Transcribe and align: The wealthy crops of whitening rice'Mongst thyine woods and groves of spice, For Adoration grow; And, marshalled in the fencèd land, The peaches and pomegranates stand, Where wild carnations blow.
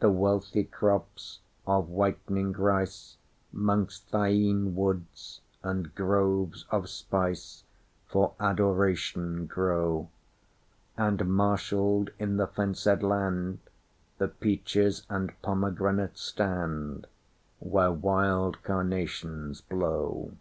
The 0.00 0.08
wealthy 0.10 0.64
crops 0.64 1.40
of 1.66 1.90
whitening 1.90 2.54
rice'Mongst 2.54 4.08
thyine 4.10 4.72
woods 4.74 5.42
and 5.62 5.94
groves 5.94 6.64
of 6.70 6.88
spice, 6.88 7.62
For 8.06 8.32
Adoration 8.40 9.44
grow; 9.44 10.08
And, 10.96 11.26
marshalled 11.36 12.12
in 12.18 12.38
the 12.38 12.48
fencèd 12.48 13.02
land, 13.02 13.58
The 14.16 14.28
peaches 14.28 15.04
and 15.10 15.30
pomegranates 15.42 16.22
stand, 16.22 17.06
Where 17.58 17.92
wild 17.92 18.62
carnations 18.62 19.60
blow. 19.60 20.32